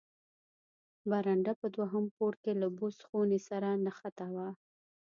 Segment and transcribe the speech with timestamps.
[1.09, 4.49] برنډه په دوهم پوړ کې له بوس خونې سره نښته وه.